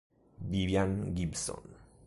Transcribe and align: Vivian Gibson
Vivian 0.49 1.13
Gibson 1.13 1.61